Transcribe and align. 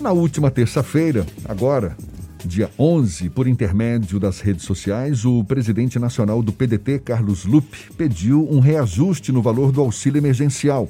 Na 0.00 0.12
última 0.12 0.50
terça-feira, 0.50 1.26
agora, 1.46 1.96
dia 2.44 2.70
11, 2.78 3.30
por 3.30 3.48
intermédio 3.48 4.20
das 4.20 4.40
redes 4.40 4.64
sociais, 4.64 5.24
o 5.24 5.42
presidente 5.42 5.98
nacional 5.98 6.42
do 6.42 6.52
PDT, 6.52 6.98
Carlos 6.98 7.46
Lupe, 7.46 7.90
pediu 7.96 8.46
um 8.50 8.60
reajuste 8.60 9.32
no 9.32 9.40
valor 9.40 9.72
do 9.72 9.80
auxílio 9.80 10.18
emergencial. 10.18 10.88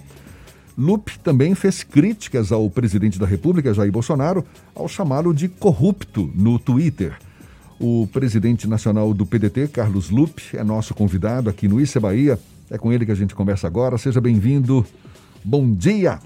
Lupe 0.77 1.19
também 1.21 1.55
fez 1.55 1.85
críticas 1.85 2.51
ao 2.51 2.69
presidente 2.69 3.19
da 3.19 3.27
República, 3.27 3.73
Jair 3.73 3.93
Bolsonaro, 3.93 4.45
ao 4.75 4.89
chamá-lo 4.89 5.33
de 5.33 5.49
corrupto 5.49 6.31
no 6.35 6.59
Twitter. 6.59 7.17
O 7.79 8.09
presidente 8.13 8.67
nacional 8.67 9.15
do 9.15 9.25
PDT, 9.25 9.69
Carlos 9.69 10.11
Lupe, 10.11 10.57
é 10.57 10.65
nosso 10.65 10.95
convidado 10.95 11.49
aqui 11.49 11.69
no 11.69 11.81
Issa 11.81 12.01
Bahia. 12.01 12.39
É 12.69 12.77
com 12.77 12.93
ele 12.93 13.07
que 13.07 13.13
a 13.13 13.17
gente 13.17 13.35
conversa 13.37 13.69
agora. 13.69 13.97
Seja 13.97 14.21
bem-vindo. 14.21 14.85
Bom 15.45 15.73
dia. 15.73 16.19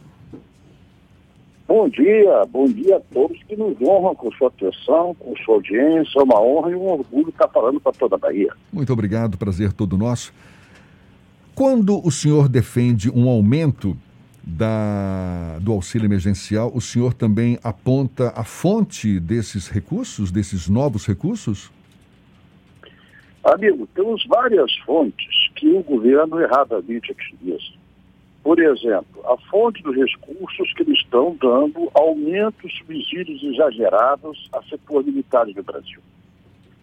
Bom 1.71 1.89
dia, 1.89 2.45
bom 2.51 2.65
dia 2.65 2.97
a 2.97 3.01
todos 3.15 3.41
que 3.45 3.55
nos 3.55 3.81
honram 3.81 4.13
com 4.17 4.29
sua 4.33 4.49
atenção, 4.49 5.15
com 5.15 5.37
sua 5.37 5.55
audiência. 5.55 6.19
É 6.19 6.23
uma 6.25 6.43
honra 6.43 6.73
e 6.73 6.75
um 6.75 6.85
orgulho 6.85 7.29
estar 7.29 7.47
falando 7.47 7.79
para 7.79 7.93
toda 7.93 8.17
a 8.17 8.19
Bahia. 8.19 8.53
Muito 8.73 8.93
obrigado, 8.93 9.39
prazer 9.39 9.73
todo 9.73 9.97
nosso. 9.97 10.35
Quando 11.55 12.05
o 12.05 12.11
senhor 12.11 12.49
defende 12.49 13.09
um 13.09 13.29
aumento 13.29 13.97
da, 14.43 15.61
do 15.61 15.71
auxílio 15.71 16.07
emergencial, 16.07 16.73
o 16.75 16.81
senhor 16.81 17.15
também 17.15 17.57
aponta 17.63 18.33
a 18.35 18.43
fonte 18.43 19.21
desses 19.21 19.69
recursos, 19.69 20.33
desses 20.33 20.69
novos 20.69 21.07
recursos? 21.07 21.71
Amigo, 23.45 23.87
temos 23.95 24.27
várias 24.27 24.75
fontes 24.79 25.49
que 25.55 25.69
o 25.69 25.85
governo 25.85 26.41
erradamente 26.41 27.13
utiliza. 27.13 27.80
Por 28.51 28.59
exemplo, 28.59 29.23
a 29.27 29.37
fonte 29.49 29.81
dos 29.81 29.95
recursos 29.95 30.73
que 30.73 30.83
eles 30.83 30.99
estão 30.99 31.37
dando 31.41 31.89
aumentos, 31.95 32.77
subsídios 32.79 33.41
exagerados 33.45 34.49
a 34.53 34.61
setor 34.65 35.05
militares 35.05 35.55
do 35.55 35.63
Brasil. 35.63 36.01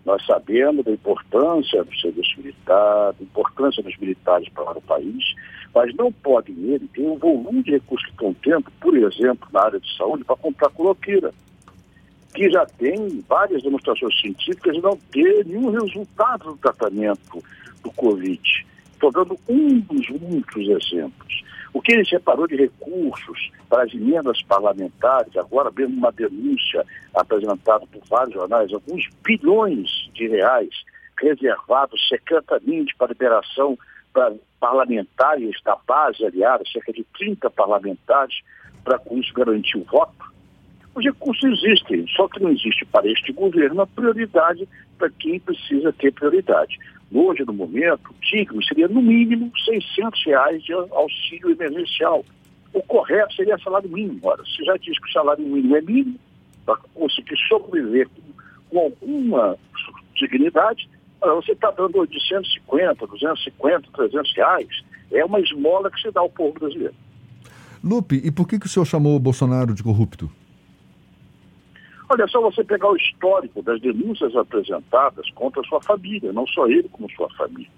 Nós 0.06 0.26
sabemos 0.26 0.86
da 0.86 0.92
importância 0.94 1.84
do 1.84 1.94
serviço 1.98 2.38
militar, 2.38 3.12
da 3.12 3.22
importância 3.22 3.84
dos 3.84 3.98
militares 3.98 4.48
para 4.48 4.78
o 4.78 4.82
país, 4.82 5.36
mas 5.76 5.94
não 5.96 6.10
podem 6.10 6.56
ele 6.56 6.88
ter 6.88 7.02
um 7.02 7.18
volume 7.18 7.62
de 7.62 7.72
recursos 7.72 8.10
que 8.18 8.36
tendo, 8.42 8.72
por 8.80 8.96
exemplo, 8.96 9.50
na 9.52 9.64
área 9.64 9.80
de 9.82 9.98
saúde, 9.98 10.24
para 10.24 10.38
comprar 10.38 10.70
coloqueira, 10.70 11.34
que 12.34 12.50
já 12.50 12.66
tem 12.66 13.22
várias 13.28 13.62
demonstrações 13.62 14.18
científicas 14.22 14.74
de 14.74 14.82
não 14.82 14.98
ter 15.12 15.46
nenhum 15.46 15.72
resultado 15.72 16.46
do 16.46 16.58
tratamento 16.60 17.44
do 17.84 17.92
Covid. 17.92 18.66
Estou 18.94 19.12
dando 19.12 19.38
um 19.50 19.80
dos 19.82 20.10
muitos 20.10 20.66
exemplos. 20.70 21.47
O 21.78 21.82
que 21.82 21.92
ele 21.92 22.06
separou 22.06 22.48
de 22.48 22.56
recursos 22.56 23.52
para 23.70 23.84
as 23.84 23.94
emendas 23.94 24.42
parlamentares, 24.42 25.38
agora 25.38 25.70
mesmo 25.70 25.96
uma 25.96 26.12
denúncia 26.12 26.84
apresentada 27.14 27.86
por 27.86 28.02
vários 28.10 28.34
jornais, 28.34 28.74
alguns 28.74 29.08
bilhões 29.24 29.88
de 30.12 30.28
reais 30.28 30.72
reservados 31.22 32.02
secretamente 32.10 32.96
para 32.96 33.10
liberação 33.10 33.78
para 34.12 34.34
parlamentares 34.60 35.62
da 35.64 35.78
base 35.88 36.26
aliada, 36.26 36.64
cerca 36.74 36.92
de 36.92 37.06
30 37.16 37.48
parlamentares, 37.52 38.42
para 38.84 38.98
com 38.98 39.20
isso 39.20 39.32
garantir 39.36 39.78
o 39.78 39.84
voto. 39.84 40.34
Os 40.96 41.06
recursos 41.06 41.64
existem, 41.64 42.08
só 42.08 42.28
que 42.28 42.42
não 42.42 42.50
existe 42.50 42.86
para 42.86 43.08
este 43.08 43.32
governo 43.32 43.84
a 43.84 43.88
prioridade 43.88 44.68
para 44.98 45.12
quem 45.12 45.40
precisa 45.40 45.94
ter 45.94 46.12
prioridade. 46.12 46.80
Hoje, 47.12 47.44
no 47.46 47.54
momento, 47.54 48.14
digno 48.22 48.64
seria 48.64 48.88
no 48.88 49.02
mínimo 49.02 49.52
600 49.64 50.26
reais 50.26 50.64
de 50.64 50.74
auxílio 50.74 51.52
emergencial. 51.52 52.26
O 52.74 52.82
correto 52.84 53.34
seria 53.34 53.58
salário 53.60 53.90
mínimo. 53.90 54.20
Ora, 54.24 54.44
se 54.46 54.64
já 54.64 54.76
diz 54.78 55.00
que 55.00 55.10
o 55.10 55.14
salário 55.14 55.46
mínimo 55.46 55.76
é 55.76 55.82
mínimo, 55.82 56.20
para 56.66 56.78
conseguir 56.94 57.38
sobreviver 57.48 58.10
com, 58.70 58.80
alguma 58.80 59.58
dignidade, 60.16 60.90
você 61.22 61.54
está 61.54 61.72
dando 61.72 61.98
850, 62.00 63.08
250, 63.08 63.90
300 63.94 64.36
reais. 64.36 64.68
É 65.12 65.24
uma 65.24 65.40
esmola 65.40 65.90
que 65.90 66.02
se 66.02 66.12
dá 66.12 66.20
ao 66.20 66.30
povo 66.30 66.60
brasileiro. 66.60 66.94
Lupe, 67.82 68.22
e 68.24 68.30
por 68.30 68.48
que, 68.48 68.60
que 68.60 68.66
o 68.66 68.70
senhor 68.70 68.86
chamou 68.86 69.16
o 69.16 69.20
Bolsonaro 69.20 69.74
de 69.74 69.82
corrupto? 69.82 70.30
Olha, 72.10 72.28
só 72.28 72.40
você 72.40 72.64
pegar 72.64 72.90
o 72.90 72.96
histórico 72.96 73.62
das 73.62 73.82
denúncias 73.82 74.36
apresentadas 74.36 75.30
contra 75.32 75.62
sua 75.64 75.82
família, 75.82 76.32
não 76.32 76.48
só 76.48 76.68
ele 76.68 76.88
como 76.90 77.12
sua 77.12 77.30
família. 77.32 77.70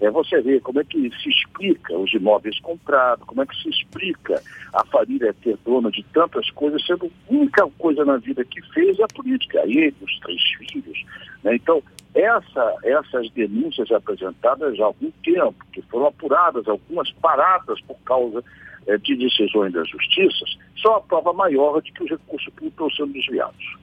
É 0.00 0.10
você 0.10 0.40
ver 0.40 0.60
como 0.60 0.80
é 0.80 0.84
que 0.84 1.10
se 1.22 1.28
explica 1.28 1.96
os 1.96 2.12
imóveis 2.12 2.58
comprados, 2.60 3.26
como 3.26 3.42
é 3.42 3.46
que 3.46 3.56
se 3.62 3.68
explica 3.68 4.42
a 4.72 4.84
família 4.86 5.34
ter 5.34 5.56
dona 5.64 5.90
de 5.90 6.02
tantas 6.12 6.50
coisas, 6.50 6.84
sendo 6.84 7.06
a 7.06 7.32
única 7.32 7.66
coisa 7.78 8.04
na 8.04 8.16
vida 8.16 8.44
que 8.44 8.60
fez 8.72 8.98
é 8.98 9.04
a 9.04 9.08
política, 9.08 9.60
ele, 9.64 9.94
os 10.00 10.18
três 10.20 10.42
filhos. 10.58 11.04
Né? 11.42 11.54
Então, 11.56 11.82
essa, 12.14 12.74
essas 12.82 13.30
denúncias 13.30 13.90
apresentadas 13.92 14.78
há 14.80 14.84
algum 14.84 15.10
tempo, 15.22 15.64
que 15.72 15.82
foram 15.82 16.06
apuradas, 16.06 16.66
algumas 16.66 17.10
paradas 17.12 17.80
por 17.82 17.98
causa 18.04 18.42
é, 18.86 18.98
de 18.98 19.16
decisões 19.16 19.72
das 19.72 19.88
justiças, 19.88 20.56
são 20.80 20.94
a 20.96 21.00
prova 21.00 21.32
maior 21.32 21.80
de 21.80 21.92
que 21.92 22.04
os 22.04 22.10
recursos 22.10 22.52
públicos 22.54 22.72
estão 22.72 22.90
sendo 22.90 23.12
desviados. 23.12 23.76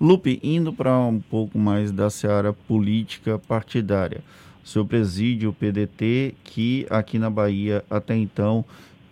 Lupe, 0.00 0.38
indo 0.42 0.72
para 0.72 0.96
um 0.98 1.20
pouco 1.20 1.58
mais 1.58 1.90
da 1.90 2.08
seara 2.08 2.52
política 2.52 3.38
partidária, 3.38 4.22
o 4.64 4.68
senhor 4.68 4.84
preside 4.84 5.46
o 5.46 5.52
PDT, 5.52 6.34
que 6.44 6.86
aqui 6.88 7.18
na 7.18 7.28
Bahia 7.28 7.84
até 7.90 8.14
então 8.14 8.64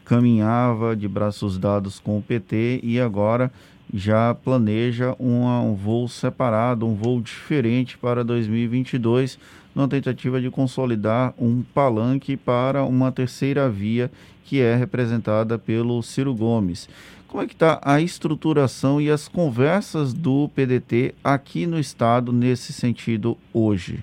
caminhava 0.05 0.95
de 0.95 1.09
braços 1.09 1.59
dados 1.59 1.99
com 1.99 2.19
o 2.19 2.23
PT 2.23 2.81
e 2.83 3.01
agora 3.01 3.51
já 3.93 4.35
planeja 4.35 5.15
uma, 5.19 5.61
um 5.61 5.75
voo 5.75 6.09
separado, 6.09 6.87
um 6.87 6.95
voo 6.95 7.21
diferente 7.21 7.97
para 7.97 8.25
2022, 8.25 9.39
numa 9.75 9.89
tentativa 9.89 10.41
de 10.41 10.51
consolidar 10.51 11.35
um 11.39 11.63
palanque 11.63 12.37
para 12.37 12.85
uma 12.85 13.13
terceira 13.13 13.69
via 13.69 14.11
que 14.45 14.61
é 14.61 14.75
representada 14.75 15.59
pelo 15.59 16.03
Ciro 16.03 16.35
Gomes. 16.35 16.89
Como 17.27 17.43
é 17.43 17.47
que 17.47 17.55
está 17.55 17.81
a 17.85 18.01
estruturação 18.01 19.01
e 19.01 19.11
as 19.11 19.29
conversas 19.29 20.15
do 20.15 20.49
PDT 20.55 21.15
aqui 21.23 21.67
no 21.67 21.79
estado 21.79 22.33
nesse 22.33 22.73
sentido 22.73 23.37
hoje? 23.53 24.01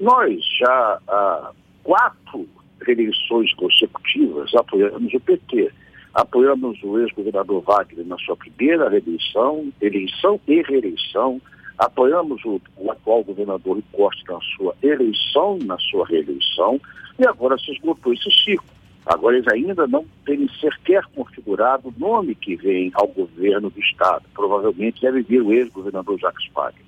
Nós 0.00 0.42
já 0.58 0.98
há 1.06 1.52
quatro 1.82 2.48
eleições 2.88 3.52
consecutivas 3.54 4.54
apoiamos 4.54 5.12
o 5.12 5.20
PT. 5.20 5.70
Apoiamos 6.14 6.80
o 6.84 6.98
ex-governador 7.00 7.62
Wagner 7.62 8.06
na 8.06 8.16
sua 8.18 8.36
primeira 8.36 8.88
reeleição, 8.88 9.72
eleição 9.80 10.40
e 10.46 10.62
reeleição. 10.62 11.40
Apoiamos 11.76 12.44
o, 12.44 12.60
o 12.76 12.90
atual 12.92 13.24
governador 13.24 13.82
Costa 13.90 14.32
na 14.32 14.40
sua 14.56 14.76
eleição 14.80 15.58
na 15.64 15.76
sua 15.78 16.06
reeleição. 16.06 16.80
E 17.18 17.26
agora 17.26 17.58
se 17.58 17.72
esgotou 17.72 18.12
esse 18.12 18.30
ciclo. 18.44 18.68
Agora 19.06 19.36
eles 19.36 19.48
ainda 19.48 19.86
não 19.86 20.04
têm 20.24 20.48
sequer 20.60 21.04
configurado 21.14 21.88
o 21.88 21.94
nome 21.98 22.34
que 22.34 22.56
vem 22.56 22.90
ao 22.94 23.08
governo 23.08 23.68
do 23.68 23.80
Estado. 23.80 24.24
Provavelmente 24.32 25.02
deve 25.02 25.22
vir 25.22 25.42
o 25.42 25.52
ex-governador 25.52 26.18
Jacques 26.18 26.48
Wagner. 26.54 26.84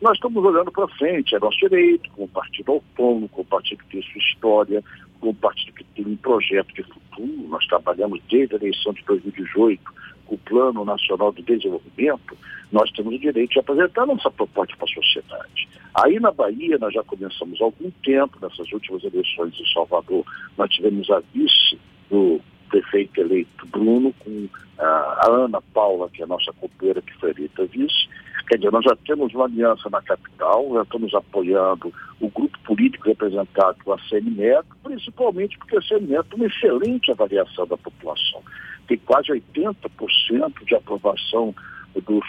Nós 0.00 0.14
estamos 0.14 0.44
olhando 0.44 0.70
para 0.70 0.86
frente, 0.88 1.34
é 1.34 1.40
nosso 1.40 1.58
direito, 1.58 2.08
com 2.12 2.24
o 2.24 2.28
partido 2.28 2.70
autônomo, 2.70 3.28
com 3.28 3.42
o 3.42 3.44
partido 3.44 3.82
que 3.82 3.90
tem 3.90 4.02
sua 4.02 4.20
história, 4.20 4.84
com 5.20 5.30
o 5.30 5.34
partido 5.34 5.74
que 5.74 5.84
tem 5.84 6.06
um 6.06 6.16
projeto 6.16 6.72
de 6.74 6.82
futuro. 6.82 7.48
Nós 7.48 7.66
trabalhamos 7.66 8.20
desde 8.30 8.54
a 8.54 8.58
eleição 8.58 8.92
de 8.92 9.04
2018 9.04 9.82
com 10.28 10.34
o 10.34 10.38
Plano 10.38 10.84
Nacional 10.84 11.32
de 11.32 11.42
Desenvolvimento, 11.42 12.36
nós 12.70 12.90
temos 12.92 13.14
o 13.14 13.18
direito 13.18 13.52
de 13.52 13.58
apresentar 13.58 14.06
nossa 14.06 14.30
proposta 14.30 14.76
para 14.76 14.84
a 14.84 14.94
sociedade. 14.94 15.68
Aí 15.94 16.20
na 16.20 16.30
Bahia 16.30 16.76
nós 16.78 16.92
já 16.92 17.02
começamos 17.02 17.60
há 17.60 17.64
algum 17.64 17.90
tempo, 18.04 18.38
nessas 18.40 18.70
últimas 18.70 19.02
eleições 19.02 19.58
em 19.58 19.72
Salvador, 19.72 20.24
nós 20.56 20.70
tivemos 20.70 21.10
a 21.10 21.20
vice 21.32 21.78
do 22.10 22.40
prefeito 22.68 23.20
eleito 23.20 23.66
Bruno, 23.66 24.14
com 24.18 24.48
a 24.78 25.26
Ana 25.30 25.62
Paula, 25.72 26.10
que 26.10 26.20
é 26.20 26.24
a 26.24 26.28
nossa 26.28 26.52
companheira 26.52 27.00
que 27.00 27.14
foi 27.14 27.30
eleita 27.30 27.64
vice, 27.64 28.06
Quer 28.48 28.56
dizer, 28.56 28.72
nós 28.72 28.84
já 28.84 28.96
temos 29.06 29.34
uma 29.34 29.44
aliança 29.44 29.90
na 29.90 30.00
capital, 30.00 30.70
já 30.72 30.82
estamos 30.82 31.14
apoiando 31.14 31.92
o 32.18 32.30
grupo 32.30 32.58
político 32.60 33.06
representado 33.06 33.76
pela 33.84 33.98
CNMET, 34.08 34.66
principalmente 34.82 35.58
porque 35.58 35.76
a 35.76 35.82
CNMET 35.82 36.28
tem 36.28 36.40
uma 36.40 36.46
excelente 36.46 37.10
avaliação 37.10 37.66
da 37.66 37.76
população. 37.76 38.42
Tem 38.86 38.96
quase 38.98 39.28
80% 39.28 40.64
de 40.64 40.74
aprovação 40.74 41.54
do 41.94 42.22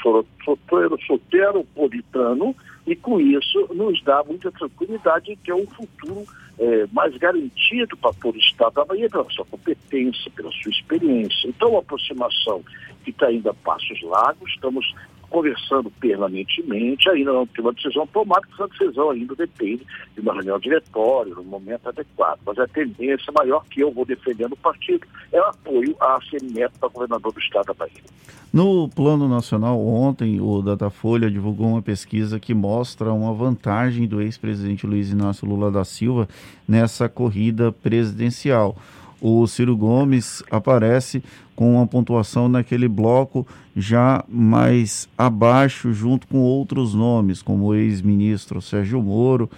soteiro, 0.44 0.98
soteropolitano 1.06 2.56
e 2.86 2.96
com 2.96 3.20
isso 3.20 3.70
nos 3.74 4.02
dá 4.04 4.24
muita 4.24 4.52
tranquilidade 4.52 5.38
que 5.38 5.52
é 5.52 5.56
um 5.56 5.68
futuro 5.68 6.26
é, 6.58 6.88
mais 6.92 7.16
garantido 7.18 7.96
para 7.98 8.14
todo 8.14 8.36
o 8.36 8.40
Estado 8.40 8.74
da 8.74 8.86
Bahia 8.86 9.10
pela 9.10 9.30
sua 9.30 9.46
competência, 9.46 10.32
pela 10.32 10.52
sua 10.52 10.72
experiência. 10.72 11.48
Então, 11.48 11.78
a 11.78 11.80
aproximação 11.80 12.62
que 13.04 13.12
está 13.12 13.32
indo 13.32 13.50
a 13.50 13.54
passos 13.54 14.02
largos, 14.02 14.50
estamos 14.52 14.94
conversando 15.30 15.92
permanentemente, 16.00 17.10
ainda 17.10 17.32
não 17.32 17.46
tem 17.46 17.64
uma 17.64 17.74
decisão 17.74 18.06
tomada, 18.08 18.42
porque 18.48 18.64
essa 18.64 18.72
decisão 18.72 19.12
ainda 19.12 19.36
depende 19.36 19.86
de 20.16 20.22
uma 20.22 20.34
reunião 20.34 20.60
diretória, 20.60 21.34
no 21.34 21.44
momento 21.44 21.88
adequado. 21.88 22.40
Mas 22.46 22.58
a 22.60 22.68
tendência 22.68 23.32
maior 23.38 23.64
que 23.70 23.82
eu 23.82 23.92
vou 23.92 24.06
defender 24.06 24.50
no 24.50 24.58
partido 24.58 25.06
é 25.32 25.40
o 25.40 25.46
apoio 25.46 25.96
a 26.00 26.20
Semineto 26.30 26.80
para 26.80 26.90
governador 26.90 27.32
do 27.32 27.40
estado 27.40 27.68
da 27.68 27.74
Bahia. 27.74 28.04
No 28.52 28.90
plano 28.90 29.28
nacional, 29.30 29.80
ontem 29.80 30.42
o 30.42 30.62
Datafolha 30.64 31.30
divulgou 31.30 31.68
uma 31.68 31.84
pesquisa 31.84 32.40
que 32.40 32.54
mostra 32.54 33.14
uma 33.14 33.32
vantagem 33.32 34.08
do 34.08 34.22
ex-presidente 34.22 34.88
Luiz 34.88 35.12
Inácio 35.12 35.48
Lula 35.48 35.70
da 35.70 35.86
Silva 35.86 36.28
nessa 36.68 37.08
corrida 37.08 37.72
presidencial 37.72 38.76
o 39.22 39.46
Ciro 39.48 39.76
Gomes 39.76 40.44
aparece 40.50 41.24
com 41.56 41.76
uma 41.76 41.86
pontuação 41.86 42.48
naquele 42.48 42.88
bloco 42.88 43.46
já 43.76 44.24
mais 44.30 45.10
abaixo, 45.18 45.92
junto 45.92 46.28
com 46.28 46.38
outros 46.40 46.94
nomes, 46.94 47.42
como 47.42 47.66
o 47.66 47.76
ex-ministro 47.76 48.62
Sérgio 48.62 49.02
Moro 49.02 49.50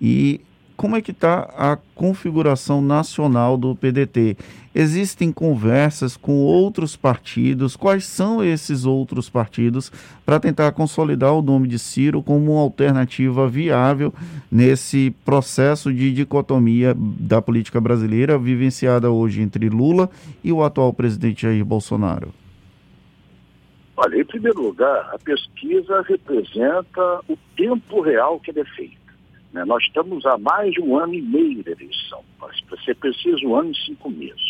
e 0.00 0.40
como 0.80 0.96
é 0.96 1.02
que 1.02 1.10
está 1.10 1.40
a 1.58 1.76
configuração 1.94 2.80
nacional 2.80 3.58
do 3.58 3.76
PDT? 3.76 4.38
Existem 4.72 5.32
conversas 5.32 6.16
com 6.16 6.44
outros 6.44 6.94
partidos? 6.94 7.74
Quais 7.74 8.04
são 8.04 8.42
esses 8.42 8.84
outros 8.84 9.28
partidos 9.28 9.90
para 10.24 10.38
tentar 10.38 10.70
consolidar 10.72 11.32
o 11.32 11.42
nome 11.42 11.66
de 11.66 11.76
Ciro 11.76 12.22
como 12.22 12.52
uma 12.52 12.60
alternativa 12.60 13.48
viável 13.48 14.14
nesse 14.50 15.10
processo 15.24 15.92
de 15.92 16.12
dicotomia 16.12 16.94
da 16.96 17.42
política 17.42 17.80
brasileira 17.80 18.38
vivenciada 18.38 19.10
hoje 19.10 19.42
entre 19.42 19.68
Lula 19.68 20.08
e 20.44 20.52
o 20.52 20.62
atual 20.62 20.92
presidente 20.92 21.42
Jair 21.42 21.64
Bolsonaro? 21.64 22.32
Olha, 23.96 24.20
em 24.20 24.24
primeiro 24.24 24.62
lugar, 24.62 25.10
a 25.12 25.18
pesquisa 25.18 26.00
representa 26.02 27.20
o 27.28 27.36
tempo 27.56 28.00
real 28.00 28.38
que 28.38 28.52
ele 28.52 28.60
é 28.60 28.64
feito. 28.64 29.00
Né? 29.52 29.64
Nós 29.64 29.82
estamos 29.82 30.24
há 30.24 30.38
mais 30.38 30.72
de 30.72 30.80
um 30.80 30.96
ano 30.96 31.12
e 31.14 31.20
meio 31.20 31.62
da 31.62 31.72
eleição, 31.72 32.22
para 32.38 32.80
ser 32.84 32.94
preciso, 32.96 33.46
um 33.46 33.56
ano 33.56 33.72
e 33.72 33.76
cinco 33.84 34.08
meses. 34.08 34.49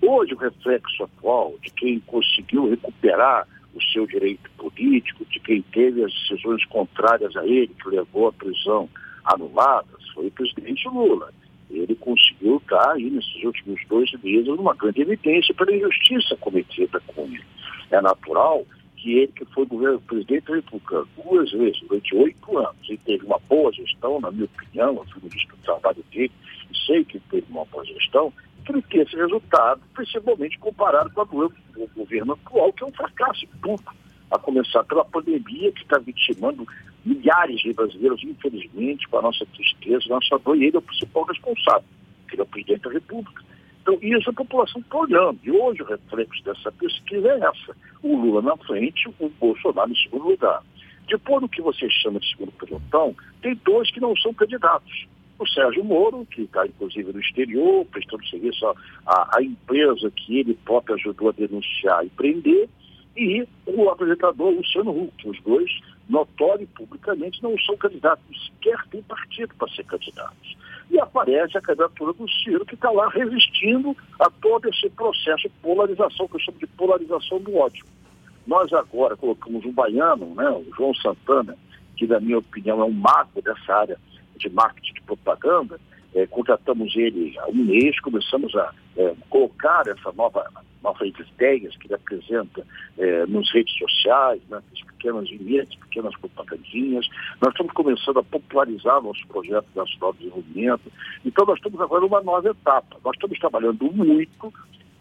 Hoje, 0.00 0.34
o 0.34 0.38
reflexo 0.38 1.04
atual 1.04 1.54
de 1.62 1.70
quem 1.70 2.00
conseguiu 2.00 2.70
recuperar 2.70 3.46
o 3.74 3.82
seu 3.82 4.06
direito 4.06 4.50
político, 4.56 5.24
de 5.26 5.40
quem 5.40 5.62
teve 5.62 6.04
as 6.04 6.12
decisões 6.12 6.64
contrárias 6.66 7.36
a 7.36 7.46
ele, 7.46 7.68
que 7.68 7.88
levou 7.88 8.28
à 8.28 8.32
prisão 8.32 8.88
anuladas, 9.24 10.08
foi 10.14 10.28
o 10.28 10.30
presidente 10.30 10.88
Lula. 10.88 11.32
Ele 11.70 11.94
conseguiu 11.96 12.56
estar 12.56 12.92
aí 12.92 13.10
nesses 13.10 13.44
últimos 13.44 13.80
dois 13.88 14.10
meses 14.22 14.46
numa 14.46 14.74
grande 14.74 15.02
evidência 15.02 15.54
pela 15.54 15.74
injustiça 15.74 16.36
cometida 16.36 17.00
com 17.06 17.24
ele. 17.24 17.44
É 17.90 18.00
natural 18.00 18.64
que 18.96 19.12
ele, 19.18 19.32
que 19.32 19.44
foi 19.46 19.66
governo, 19.66 20.00
presidente 20.00 20.50
República 20.50 21.04
duas 21.22 21.50
vezes 21.52 21.80
durante 21.82 22.14
oito 22.16 22.58
anos 22.58 22.88
e 22.88 22.96
teve 22.98 23.24
uma 23.24 23.38
boa 23.48 23.72
gestão, 23.72 24.20
na 24.20 24.30
minha 24.30 24.46
opinião, 24.46 24.94
eu 24.94 25.04
fui 25.12 25.22
ministro 25.22 25.56
do 25.56 25.62
trabalho 25.62 26.04
dele 26.10 26.32
e 26.70 26.76
sei 26.86 27.04
que 27.04 27.20
teve 27.20 27.46
uma 27.50 27.64
boa 27.66 27.84
gestão, 27.84 28.32
que 28.68 28.72
ele 28.72 28.82
tenha 28.82 29.02
esse 29.04 29.16
resultado, 29.16 29.80
principalmente 29.94 30.58
comparado 30.58 31.10
com 31.10 31.22
o 31.22 31.88
governo 31.96 32.34
atual, 32.34 32.72
que 32.72 32.84
é 32.84 32.86
um 32.86 32.92
fracasso 32.92 33.46
público, 33.62 33.94
a 34.30 34.38
começar 34.38 34.84
pela 34.84 35.04
pandemia 35.04 35.72
que 35.72 35.82
está 35.82 35.98
vitimando 35.98 36.66
milhares 37.04 37.60
de 37.60 37.72
brasileiros, 37.72 38.22
infelizmente, 38.22 39.08
com 39.08 39.18
a 39.18 39.22
nossa 39.22 39.46
tristeza, 39.46 40.04
nossa 40.08 40.38
dor, 40.38 40.56
e 40.56 40.66
ele 40.66 40.76
é 40.76 40.78
o 40.78 40.82
principal 40.82 41.24
responsável, 41.24 41.88
que 42.28 42.38
é 42.38 42.42
o 42.42 42.46
presidente 42.46 42.82
da 42.82 42.90
República. 42.90 43.42
Então, 43.80 43.98
isso 44.02 44.28
a 44.28 44.34
população 44.34 44.82
está 44.82 44.98
olhando. 44.98 45.38
E 45.42 45.50
hoje 45.50 45.80
o 45.80 45.86
reflexo 45.86 46.44
dessa 46.44 46.70
pesquisa 46.72 47.26
é 47.28 47.38
essa. 47.38 47.76
O 48.02 48.16
Lula 48.16 48.42
na 48.42 48.56
frente, 48.58 49.08
o 49.18 49.30
Bolsonaro 49.40 49.90
em 49.90 49.96
segundo 49.96 50.28
lugar. 50.28 50.62
Depois 51.06 51.40
do 51.40 51.48
que 51.48 51.62
você 51.62 51.88
chama 51.88 52.20
de 52.20 52.28
segundo 52.28 52.52
pelotão, 52.52 53.16
tem 53.40 53.58
dois 53.64 53.90
que 53.90 54.00
não 54.00 54.14
são 54.16 54.34
candidatos. 54.34 55.06
O 55.38 55.46
Sérgio 55.46 55.84
Moro, 55.84 56.26
que 56.26 56.42
está 56.42 56.66
inclusive 56.66 57.12
no 57.12 57.20
exterior, 57.20 57.84
prestando 57.86 58.26
serviço 58.26 58.66
à, 59.06 59.36
à 59.36 59.42
empresa 59.42 60.10
que 60.10 60.40
ele 60.40 60.54
próprio 60.64 60.96
ajudou 60.96 61.28
a 61.28 61.32
denunciar 61.32 62.04
e 62.04 62.08
prender, 62.10 62.68
e 63.16 63.46
o 63.66 63.88
apresentador 63.88 64.50
Luciano 64.50 64.90
Huck. 64.90 65.28
Os 65.28 65.40
dois, 65.42 65.70
notório 66.08 66.66
publicamente, 66.68 67.42
não 67.42 67.56
são 67.58 67.76
candidatos, 67.76 68.46
sequer 68.46 68.84
têm 68.90 69.02
partido 69.02 69.54
para 69.56 69.68
ser 69.74 69.84
candidatos 69.84 70.56
e 70.90 70.98
aparece 70.98 71.56
a 71.56 71.60
candidatura 71.60 72.12
do 72.12 72.28
Ciro, 72.30 72.64
que 72.64 72.74
está 72.74 72.90
lá 72.90 73.08
resistindo 73.08 73.96
a 74.18 74.30
todo 74.30 74.68
esse 74.68 74.88
processo 74.90 75.42
de 75.42 75.54
polarização, 75.60 76.26
que 76.28 76.36
eu 76.36 76.40
chamo 76.40 76.58
de 76.58 76.66
polarização 76.66 77.40
do 77.40 77.56
ódio. 77.56 77.84
Nós 78.46 78.72
agora 78.72 79.16
colocamos 79.16 79.64
um 79.64 79.72
baiano, 79.72 80.34
né, 80.34 80.48
o 80.48 80.64
João 80.74 80.94
Santana, 80.94 81.56
que 81.96 82.06
na 82.06 82.18
minha 82.20 82.38
opinião 82.38 82.80
é 82.80 82.84
um 82.84 82.92
mago 82.92 83.42
dessa 83.42 83.74
área 83.74 83.98
de 84.38 84.50
marketing 84.50 84.94
de 84.94 85.02
propaganda, 85.02 85.80
é, 86.14 86.26
contratamos 86.26 86.96
ele 86.96 87.38
há 87.38 87.48
um 87.48 87.64
mês, 87.64 87.98
começamos 88.00 88.54
a 88.56 88.72
é, 88.96 89.14
colocar 89.28 89.86
essa 89.86 90.10
nova, 90.12 90.44
nova 90.82 91.06
ideias 91.06 91.76
que 91.76 91.86
ele 91.86 91.94
apresenta 91.94 92.66
é, 92.96 93.26
nas 93.26 93.50
redes 93.52 93.76
sociais, 93.76 94.40
né, 94.48 94.60
pequenas 94.98 95.30
vinhetas, 95.30 95.74
pequenas 95.76 96.14
propagandinhas. 96.18 97.06
Nós 97.40 97.52
estamos 97.52 97.72
começando 97.72 98.18
a 98.18 98.22
popularizar 98.24 99.00
nosso 99.00 99.26
projeto 99.28 99.66
nacional 99.74 100.12
de 100.12 100.18
desenvolvimento. 100.18 100.92
Então, 101.24 101.46
nós 101.46 101.56
estamos 101.56 101.80
agora 101.80 102.00
numa 102.00 102.20
nova 102.20 102.50
etapa. 102.50 102.96
Nós 103.04 103.14
estamos 103.14 103.38
trabalhando 103.38 103.90
muito 103.92 104.52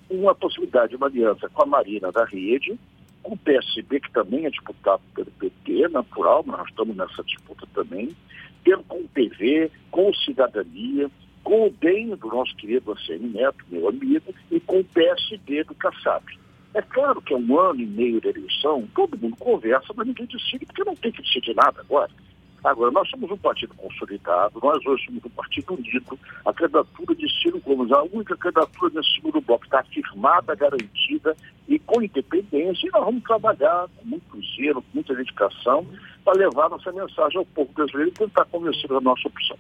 uma 0.09 0.35
possibilidade 0.35 0.91
de 0.91 0.95
uma 0.95 1.07
aliança 1.07 1.49
com 1.49 1.63
a 1.63 1.65
Marina 1.65 2.11
da 2.11 2.23
Rede, 2.25 2.77
com 3.23 3.33
o 3.33 3.37
PSB, 3.37 3.99
que 3.99 4.11
também 4.11 4.45
é 4.45 4.49
disputado 4.49 5.01
pelo 5.13 5.31
PT, 5.31 5.89
natural, 5.89 6.43
nós 6.45 6.69
estamos 6.69 6.95
nessa 6.95 7.23
disputa 7.23 7.67
também, 7.73 8.15
com 8.87 8.97
o 8.97 9.07
PV, 9.09 9.71
com 9.91 10.13
Cidadania, 10.13 11.09
com 11.43 11.67
o 11.67 11.71
bem 11.71 12.09
do 12.09 12.27
nosso 12.27 12.55
querido 12.55 12.91
ACM 12.91 13.29
Neto, 13.33 13.63
meu 13.69 13.87
amigo, 13.87 14.33
e 14.51 14.59
com 14.59 14.79
o 14.79 14.83
PSD 14.83 15.63
do 15.63 15.75
Kassab. 15.75 16.25
É 16.73 16.81
claro 16.81 17.21
que 17.21 17.33
é 17.33 17.37
um 17.37 17.59
ano 17.59 17.79
e 17.79 17.85
meio 17.85 18.19
de 18.19 18.27
eleição, 18.27 18.87
todo 18.93 19.17
mundo 19.17 19.37
conversa, 19.37 19.93
mas 19.95 20.05
ninguém 20.05 20.25
decide, 20.27 20.65
porque 20.65 20.83
não 20.83 20.95
tem 20.95 21.11
que 21.11 21.21
decidir 21.21 21.55
nada 21.55 21.79
agora. 21.79 22.11
Agora, 22.63 22.91
nós 22.91 23.09
somos 23.09 23.29
um 23.31 23.37
partido 23.37 23.73
consolidado, 23.75 24.59
nós 24.61 24.85
hoje 24.85 25.05
somos 25.05 25.23
um 25.23 25.29
partido 25.29 25.73
unido. 25.73 26.19
A 26.45 26.53
candidatura 26.53 27.15
de 27.15 27.41
Ciro 27.41 27.59
Gomes, 27.59 27.91
a 27.91 28.03
única 28.03 28.35
candidatura 28.35 28.91
nesse 28.93 29.15
segundo 29.15 29.41
bloco, 29.41 29.65
está 29.65 29.79
afirmada, 29.79 30.55
garantida 30.55 31.35
e 31.67 31.79
com 31.79 32.01
independência. 32.01 32.87
E 32.87 32.91
nós 32.91 33.05
vamos 33.05 33.23
trabalhar 33.23 33.87
com 33.95 34.05
muito 34.05 34.37
zelo, 34.55 34.81
com 34.81 34.87
muita 34.95 35.15
dedicação, 35.15 35.85
para 36.25 36.37
levar 36.37 36.69
nossa 36.69 36.91
mensagem 36.91 37.37
ao 37.37 37.45
povo 37.45 37.71
brasileiro 37.73 38.09
e 38.09 38.13
tentar 38.13 38.45
convencer 38.45 38.91
a 38.91 38.99
nossa 38.99 39.27
opção. 39.27 39.57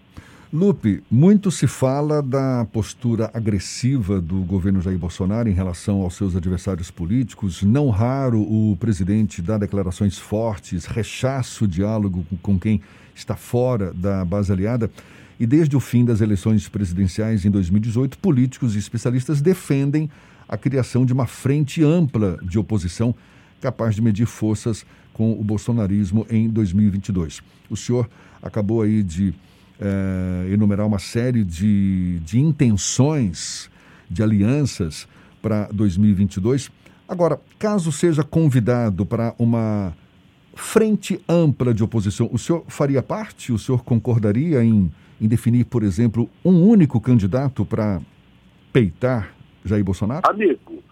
Lupe, 0.51 1.03
muito 1.11 1.51
se 1.51 1.67
fala 1.67 2.21
da 2.21 2.65
postura 2.71 3.29
agressiva 3.33 4.21
do 4.21 4.37
governo 4.43 4.81
Jair 4.81 4.97
Bolsonaro 4.97 5.49
em 5.49 5.53
relação 5.53 6.01
aos 6.01 6.15
seus 6.15 6.37
adversários 6.37 6.89
políticos. 6.89 7.63
Não 7.63 7.89
raro 7.89 8.39
o 8.39 8.77
presidente 8.79 9.41
dá 9.41 9.57
declarações 9.57 10.17
fortes, 10.17 10.85
rechaça 10.85 11.65
o 11.65 11.67
diálogo 11.67 12.25
com 12.41 12.57
quem 12.57 12.81
está 13.13 13.35
fora 13.35 13.93
da 13.93 14.23
base 14.23 14.49
aliada. 14.49 14.89
E 15.37 15.45
desde 15.45 15.75
o 15.75 15.81
fim 15.81 16.05
das 16.05 16.21
eleições 16.21 16.69
presidenciais 16.69 17.43
em 17.43 17.51
2018, 17.51 18.17
políticos 18.17 18.73
e 18.73 18.79
especialistas 18.79 19.41
defendem 19.41 20.09
a 20.47 20.55
criação 20.55 21.05
de 21.05 21.11
uma 21.11 21.27
frente 21.27 21.83
ampla 21.83 22.39
de 22.41 22.57
oposição 22.57 23.13
capaz 23.59 23.95
de 23.95 24.01
medir 24.01 24.25
forças 24.25 24.85
com 25.11 25.33
o 25.33 25.43
bolsonarismo 25.43 26.25
em 26.29 26.47
2022. 26.47 27.41
O 27.69 27.75
senhor 27.75 28.09
acabou 28.41 28.81
aí 28.81 29.03
de 29.03 29.33
é, 29.79 30.51
enumerar 30.51 30.85
uma 30.85 30.99
série 30.99 31.43
de, 31.43 32.19
de 32.19 32.39
intenções, 32.39 33.69
de 34.09 34.23
alianças 34.23 35.07
para 35.41 35.67
2022. 35.71 36.71
Agora, 37.07 37.39
caso 37.57 37.91
seja 37.91 38.23
convidado 38.23 39.05
para 39.05 39.33
uma 39.39 39.93
frente 40.55 41.21
ampla 41.29 41.73
de 41.73 41.83
oposição, 41.83 42.29
o 42.31 42.37
senhor 42.37 42.65
faria 42.67 43.01
parte? 43.01 43.51
O 43.51 43.59
senhor 43.59 43.83
concordaria 43.83 44.63
em, 44.63 44.91
em 45.21 45.27
definir, 45.27 45.65
por 45.65 45.83
exemplo, 45.83 46.29
um 46.43 46.63
único 46.67 46.99
candidato 46.99 47.63
para 47.63 48.01
peitar 48.73 49.33
Jair 49.63 49.83
Bolsonaro? 49.83 50.29
Amigo, 50.29 50.83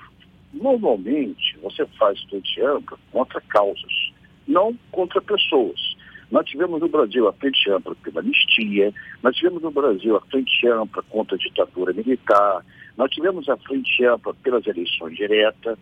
normalmente 0.53 1.57
você 1.61 1.85
faz 1.97 2.21
frente 2.25 2.61
ampla 2.61 2.97
contra 3.11 3.41
causas, 3.41 4.13
não 4.47 4.77
contra 4.91 5.21
pessoas. 5.21 5.94
Nós 6.31 6.45
tivemos 6.45 6.81
no 6.81 6.87
Brasil 6.87 7.27
a 7.27 7.33
frente 7.33 7.69
ampla 7.69 7.95
pela 8.03 8.19
anistia, 8.19 8.93
nós 9.21 9.35
tivemos 9.35 9.61
no 9.61 9.71
Brasil 9.71 10.15
a 10.15 10.21
frente 10.21 10.67
ampla 10.67 11.03
contra 11.03 11.35
a 11.35 11.39
ditadura 11.39 11.93
militar, 11.93 12.65
nós 12.97 13.11
tivemos 13.11 13.47
a 13.47 13.57
frente 13.57 14.03
ampla 14.05 14.33
pelas 14.35 14.65
eleições 14.65 15.15
diretas. 15.15 15.77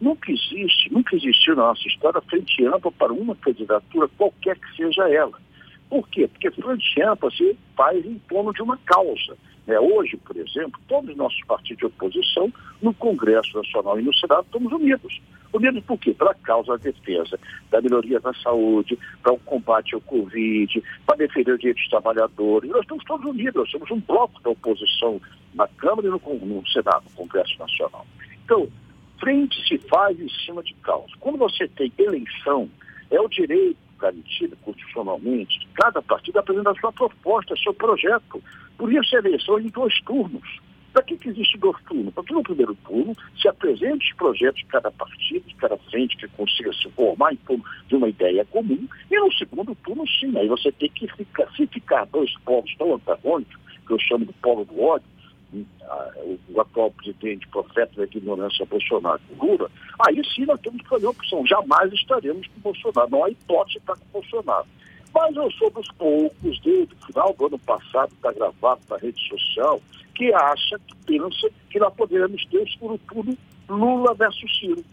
Nunca 0.00 0.30
existe, 0.30 0.92
nunca 0.92 1.16
existiu 1.16 1.56
na 1.56 1.62
nossa 1.62 1.86
história 1.88 2.20
frente 2.20 2.64
ampla 2.64 2.92
para 2.92 3.12
uma 3.12 3.34
candidatura, 3.34 4.08
qualquer 4.16 4.56
que 4.56 4.76
seja 4.76 5.08
ela. 5.08 5.36
Por 5.90 6.08
quê? 6.08 6.28
Porque 6.28 6.50
frente 6.50 7.02
ampla 7.02 7.30
se 7.30 7.56
faz 7.76 8.04
em 8.04 8.18
torno 8.28 8.52
de 8.52 8.62
uma 8.62 8.76
causa. 8.84 9.36
É, 9.66 9.78
hoje, 9.80 10.16
por 10.18 10.36
exemplo, 10.36 10.80
todos 10.86 11.10
os 11.10 11.16
nossos 11.16 11.40
partidos 11.46 11.78
de 11.78 11.86
oposição, 11.86 12.52
no 12.80 12.94
Congresso 12.94 13.56
Nacional 13.56 13.98
e 13.98 14.02
no 14.02 14.14
Senado, 14.14 14.44
estamos 14.44 14.72
unidos. 14.72 15.20
Unidos 15.52 15.82
por 15.84 15.98
quê? 15.98 16.12
Pela 16.12 16.34
causa 16.34 16.76
da 16.76 16.84
defesa 16.84 17.38
da 17.70 17.80
melhoria 17.80 18.20
da 18.20 18.32
saúde, 18.34 18.98
para 19.22 19.32
o 19.32 19.38
combate 19.38 19.94
ao 19.94 20.00
Covid, 20.00 20.82
para 21.06 21.16
defender 21.16 21.52
os 21.52 21.58
direitos 21.58 21.82
dos 21.82 21.90
trabalhadores. 21.90 22.70
Nós 22.70 22.82
estamos 22.82 23.04
todos 23.04 23.26
unidos, 23.26 23.54
nós 23.54 23.70
somos 23.70 23.90
um 23.90 24.00
bloco 24.00 24.40
da 24.42 24.50
oposição 24.50 25.20
na 25.54 25.66
Câmara 25.68 26.06
e 26.06 26.10
no, 26.10 26.20
no 26.46 26.68
Senado, 26.68 27.04
no 27.04 27.10
Congresso 27.16 27.58
Nacional. 27.58 28.06
Então, 28.44 28.68
frente 29.18 29.56
se 29.66 29.78
faz 29.78 30.18
em 30.20 30.28
cima 30.44 30.62
de 30.62 30.74
causa. 30.74 31.12
Quando 31.20 31.38
você 31.38 31.66
tem 31.68 31.92
eleição, 31.98 32.68
é 33.10 33.20
o 33.20 33.28
direito 33.28 33.78
garantido 33.98 34.56
constitucionalmente 34.62 35.58
de 35.58 35.66
cada 35.74 36.00
partido 36.00 36.38
apresentar 36.38 36.74
sua 36.76 36.92
proposta, 36.92 37.56
seu 37.56 37.74
projeto. 37.74 38.42
Por 38.76 38.92
isso, 38.92 39.16
a 39.16 39.18
eleição 39.18 39.58
é 39.58 39.62
em 39.62 39.68
dois 39.68 40.00
turnos. 40.02 40.60
Para 40.98 41.04
que, 41.04 41.16
que 41.16 41.28
existe 41.28 41.56
dois 41.58 41.80
turnos? 41.84 42.12
Para 42.12 42.24
que 42.24 42.34
no 42.34 42.42
primeiro 42.42 42.74
turno 42.84 43.14
se 43.40 43.46
apresente 43.46 44.04
os 44.10 44.16
projetos 44.16 44.58
de 44.58 44.66
cada 44.66 44.90
partido, 44.90 45.46
de 45.46 45.54
cada 45.54 45.76
frente 45.76 46.16
que 46.16 46.26
consiga 46.26 46.72
se 46.72 46.90
formar 46.90 47.32
em 47.32 47.36
torno 47.36 47.62
de 47.86 47.94
uma 47.94 48.08
ideia 48.08 48.44
comum, 48.46 48.88
e 49.08 49.16
no 49.16 49.32
segundo 49.34 49.76
turno, 49.76 50.02
sim, 50.08 50.36
aí 50.36 50.48
você 50.48 50.72
tem 50.72 50.90
que 50.90 51.06
ficar, 51.06 51.48
se 51.54 51.68
ficar 51.68 52.04
dois 52.06 52.36
povos 52.38 52.74
tão 52.76 52.96
antagônicos, 52.96 53.56
que 53.86 53.92
eu 53.92 53.98
chamo 54.00 54.26
de 54.26 54.32
polo 54.42 54.64
do 54.64 54.82
ódio, 54.82 55.06
o 56.48 56.60
atual 56.60 56.90
presidente, 56.90 57.46
profeta 57.46 57.92
da 57.94 58.02
ignorância 58.02 58.66
Bolsonaro, 58.66 59.20
Lula, 59.40 59.70
aí 60.04 60.20
sim 60.34 60.46
nós 60.46 60.60
temos 60.60 60.82
que 60.82 60.88
fazer 60.88 61.06
opção. 61.06 61.46
Jamais 61.46 61.92
estaremos 61.92 62.44
com 62.48 62.60
Bolsonaro. 62.60 63.08
Não 63.08 63.24
há 63.24 63.30
hipótese 63.30 63.74
de 63.74 63.78
estar 63.78 63.94
com 63.94 64.20
Bolsonaro. 64.20 64.66
Mas 65.14 65.36
eu 65.36 65.50
sou 65.52 65.70
dos 65.70 65.88
poucos, 65.92 66.60
desde 66.60 66.94
o 66.94 67.06
final 67.06 67.34
do 67.34 67.46
ano 67.46 67.58
passado, 67.60 68.12
está 68.12 68.32
gravado 68.32 68.80
na 68.88 68.96
rede 68.96 69.20
social, 69.28 69.80
que 70.14 70.32
acha, 70.32 70.78
que 70.78 70.94
pensa 71.06 71.48
que 71.70 71.78
nós 71.78 71.94
poderemos 71.94 72.44
ter 72.46 72.58
o 72.58 72.70
segundo 72.70 72.98
turno 73.08 73.36
Lula 73.68 74.14
versus 74.14 74.58
Ciro. 74.58 74.84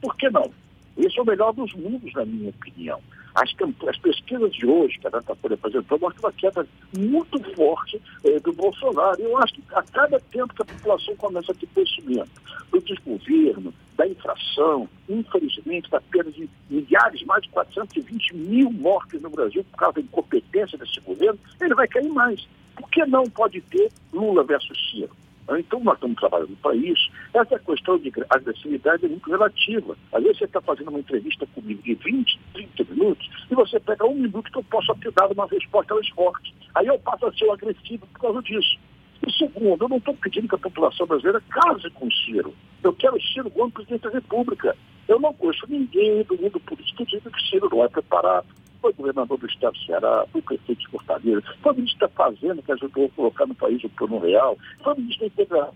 Por 0.00 0.16
que 0.16 0.28
não? 0.30 0.50
Esse 0.96 1.18
é 1.18 1.22
o 1.22 1.26
melhor 1.26 1.52
dos 1.52 1.72
mundos, 1.74 2.12
na 2.14 2.24
minha 2.24 2.50
opinião. 2.50 3.00
As, 3.34 3.50
as 3.88 3.98
pesquisas 3.98 4.52
de 4.52 4.64
hoje 4.64 4.98
que 4.98 5.06
a 5.08 5.10
Datafolha 5.10 5.54
apresentou 5.54 5.98
mostram 5.98 6.28
uma 6.28 6.32
queda 6.32 6.66
muito 6.96 7.42
forte 7.54 8.00
eh, 8.22 8.38
do 8.38 8.52
Bolsonaro. 8.52 9.20
Eu 9.20 9.36
acho 9.38 9.54
que 9.54 9.62
a 9.72 9.82
cada 9.82 10.20
tempo 10.20 10.54
que 10.54 10.62
a 10.62 10.64
população 10.64 11.16
começa 11.16 11.50
a 11.50 11.54
ter 11.54 11.66
conhecimento 11.74 12.30
do 12.70 12.80
desgoverno, 12.80 13.74
da 13.96 14.06
infração, 14.06 14.88
infelizmente, 15.08 15.90
da 15.90 16.00
perda 16.00 16.30
de 16.32 16.48
milhares, 16.68 17.22
mais 17.24 17.42
de 17.42 17.48
420 17.50 18.36
mil 18.36 18.70
mortes 18.70 19.20
no 19.22 19.30
Brasil 19.30 19.64
por 19.64 19.78
causa 19.78 19.94
da 19.94 20.00
incompetência 20.00 20.76
desse 20.78 21.00
governo, 21.00 21.38
ele 21.60 21.74
vai 21.74 21.86
cair 21.86 22.08
mais. 22.08 22.46
Por 22.74 22.90
que 22.90 23.04
não 23.06 23.24
pode 23.24 23.60
ter 23.62 23.90
Lula 24.12 24.42
versus 24.42 24.78
Ciro? 24.90 25.10
Então, 25.58 25.78
nós 25.80 25.94
estamos 25.94 26.16
trabalhando 26.18 26.56
para 26.56 26.74
isso. 26.74 27.10
Essa 27.34 27.58
questão 27.58 27.98
de 27.98 28.10
agressividade 28.30 29.04
é 29.04 29.08
muito 29.08 29.28
relativa. 29.28 29.96
Às 30.12 30.22
vezes 30.22 30.38
você 30.38 30.44
está 30.44 30.60
fazendo 30.60 30.88
uma 30.88 31.00
entrevista 31.00 31.46
comigo 31.54 31.82
de 31.82 31.94
20, 31.94 32.40
30 32.54 32.84
minutos 32.94 33.30
e 33.50 33.54
você 33.54 33.78
pega 33.78 34.06
um 34.06 34.14
minuto 34.14 34.50
que 34.50 34.58
eu 34.58 34.64
possa 34.64 34.94
ter 34.94 35.12
dado 35.12 35.32
uma 35.32 35.46
resposta 35.46 35.94
mais 35.94 36.08
forte. 36.08 36.54
Aí 36.74 36.86
eu 36.86 36.98
passo 36.98 37.26
a 37.26 37.32
ser 37.34 37.50
agressivo 37.50 38.06
por 38.06 38.20
causa 38.20 38.42
disso. 38.42 38.78
E 39.26 39.32
segundo, 39.32 39.84
eu 39.84 39.88
não 39.88 39.96
estou 39.96 40.14
pedindo 40.14 40.48
que 40.48 40.54
a 40.54 40.58
população 40.58 41.06
brasileira 41.06 41.40
case 41.40 41.90
com 41.90 42.06
o 42.06 42.12
Ciro. 42.12 42.54
Eu 42.82 42.92
quero 42.92 43.16
o 43.16 43.22
Ciro 43.22 43.50
como 43.50 43.70
presidente 43.70 44.02
da 44.02 44.10
República. 44.10 44.76
Eu 45.08 45.20
não 45.20 45.32
conheço 45.34 45.66
ninguém 45.68 46.22
do 46.24 46.36
mundo 46.36 46.60
político 46.60 47.04
que 47.04 47.16
diga 47.16 47.30
que 47.30 47.48
Ciro 47.48 47.68
não 47.70 47.84
é 47.84 47.88
preparado 47.88 48.46
foi 48.84 48.92
governador 48.92 49.38
do 49.38 49.46
estado 49.46 49.72
do 49.72 49.86
Ceará, 49.86 50.26
foi 50.30 50.42
prefeito 50.42 50.80
de 50.80 50.88
Fortaleza, 50.88 51.42
foi 51.62 51.72
ministro 51.72 52.00
da 52.00 52.08
Fazenda, 52.10 52.60
que 52.60 52.70
ajudou 52.70 53.06
a 53.06 53.16
colocar 53.16 53.46
no 53.46 53.54
país 53.54 53.82
o 53.82 53.88
plano 53.88 54.18
real, 54.18 54.58
foi 54.82 54.94
ministro 54.96 55.20
da 55.20 55.26
Integração. 55.26 55.74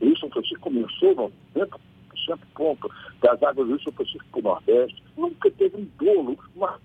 Wilson 0.00 0.28
Francisco 0.30 0.60
começou 0.60 1.14
no 1.16 1.32
90% 1.60 2.38
ponto 2.54 2.88
das 3.20 3.42
águas 3.42 3.66
do 3.66 3.72
Wilson 3.72 3.90
Francisco 3.90 4.28
para 4.30 4.38
o 4.38 4.42
Nordeste. 4.42 5.02
Nunca 5.16 5.50
teve 5.50 5.76
um 5.76 5.88
dolo 5.98 6.38
uma, 6.54 6.78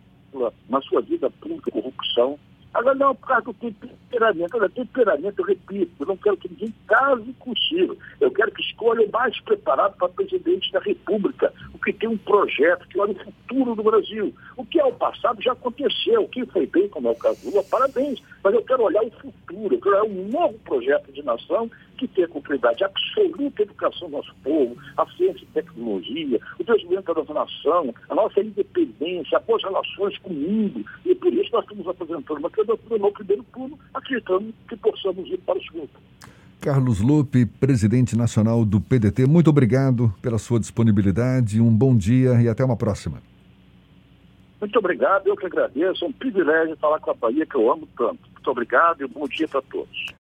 na 0.68 0.82
sua 0.82 1.02
vida 1.02 1.30
pública, 1.30 1.70
corrupção. 1.70 2.40
Agora, 2.74 2.96
não, 2.96 3.16
por 3.16 3.28
causa 3.28 3.46
do 3.46 3.54
temperamento. 3.54 4.58
Olha, 4.58 4.70
temperamento, 4.70 5.40
eu 5.40 5.46
repito, 5.46 5.92
eu 6.00 6.06
não 6.06 6.18
quero 6.18 6.38
que 6.38 6.50
ninguém 6.50 6.74
case 6.88 7.34
com 7.40 7.56
Ciro. 7.56 7.98
Eu 8.22 8.32
quero 8.32 8.52
que 8.52 8.62
escolha 8.62 9.06
o 9.06 9.12
mais 9.12 9.40
preparado 9.42 9.96
para 9.98 10.10
presidente 10.10 10.72
da 10.72 10.80
República, 10.80 11.52
o 11.74 11.80
que 11.80 11.94
tem 11.94 12.08
um 12.08 12.18
projeto 12.18 12.88
que 12.88 13.00
olha 13.00 13.14
o 13.14 13.24
futuro 13.24 13.76
do 13.76 13.84
Brasil. 13.84 14.34
O 14.56 14.66
que 14.66 14.80
é 14.80 14.86
o 14.86 14.94
passado 14.94 15.42
já 15.42 15.54
aconteceu. 15.54 16.24
O 16.24 16.30
que 16.30 16.46
foi 16.48 16.68
bem, 16.68 16.88
como 16.90 17.08
é 17.08 17.12
o 17.12 17.16
caso 17.16 17.50
Lula, 17.50 17.64
parabéns. 17.64 18.22
Mas 18.44 18.54
eu 18.54 18.64
quero 18.64 18.84
olhar 18.84 19.04
o 19.04 19.12
futuro, 19.12 19.76
eu 19.76 19.82
quero 19.82 19.96
olhar 19.96 20.04
um 20.04 20.28
novo 20.30 20.58
projeto 20.60 21.12
de 21.12 21.24
nação 21.24 21.70
que 21.98 22.08
tenha 22.08 22.28
continuidade 22.30 22.84
absoluta 22.84 23.62
a 23.62 23.64
educação 23.64 24.10
do 24.10 24.18
nosso 24.18 24.34
povo, 24.42 24.78
a 24.96 25.06
ciência 25.18 25.44
e 25.44 25.48
tecnologia, 25.48 26.40
o 26.58 26.64
desenvolvimento 26.64 27.06
da 27.06 27.14
nossa 27.14 27.34
nação, 27.34 27.94
a 28.10 28.16
nossa 28.16 28.40
independência, 28.40 29.38
as 29.38 29.44
boas 29.44 29.62
relações 29.64 30.18
com 30.20 30.30
o 30.30 30.34
mundo. 30.34 30.86
E 31.06 31.14
por 31.14 31.34
isso 31.34 31.52
nós 31.52 31.64
estamos 31.64 31.88
apresentando 31.88 32.38
uma 32.38 32.50
candidatura 32.60 33.00
no 33.00 33.12
primeiro 33.12 33.44
turno, 33.54 33.80
acreditando 33.94 34.54
que 34.68 34.76
possamos 34.78 35.28
ir 35.30 35.38
para 35.40 35.58
o 35.58 35.64
segundo. 35.64 35.90
Carlos 36.62 37.00
Lupe, 37.00 37.46
presidente 37.46 38.18
nacional 38.18 38.66
do 38.66 38.82
PDT, 38.82 39.26
muito 39.26 39.50
obrigado 39.50 40.14
pela 40.22 40.38
sua 40.38 40.60
disponibilidade, 40.60 41.62
um 41.62 41.74
bom 41.74 41.96
dia 41.96 42.42
e 42.42 42.50
até 42.50 42.64
uma 42.66 42.76
próxima. 42.76 43.22
Muito 44.60 44.78
obrigado, 44.78 45.26
eu 45.28 45.38
que 45.38 45.46
agradeço, 45.46 46.04
é 46.04 46.08
um 46.08 46.12
privilégio 46.12 46.76
falar 46.78 47.00
com 47.00 47.12
a 47.12 47.14
Bahia 47.14 47.46
que 47.46 47.56
eu 47.56 47.72
amo 47.72 47.88
tanto. 47.98 48.20
Muito 48.34 48.52
obrigado 48.52 49.02
e 49.02 49.06
um 49.06 49.10
bom 49.10 49.26
dia 49.26 49.48
para 49.48 49.62
todos. 49.62 50.19